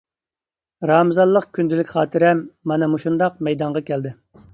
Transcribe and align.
رامىزانلىق 0.91 1.45
كۈندىلىك 1.57 1.91
خاتىرەم 1.97 2.41
مانا 2.71 2.89
مۇشۇنداق 2.95 3.37
مەيدانغا 3.49 3.85
كەلدى. 3.91 4.15